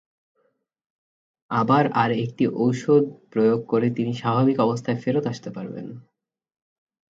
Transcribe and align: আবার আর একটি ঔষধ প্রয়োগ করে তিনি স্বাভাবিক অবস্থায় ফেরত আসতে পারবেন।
আবার 1.51 1.83
আর 1.93 2.09
একটি 2.25 2.43
ঔষধ 2.57 3.03
প্রয়োগ 3.31 3.59
করে 3.67 3.87
তিনি 3.89 4.11
স্বাভাবিক 4.13 4.57
অবস্থায় 4.59 4.99
ফেরত 5.03 5.25
আসতে 5.27 5.49
পারবেন। 5.49 5.87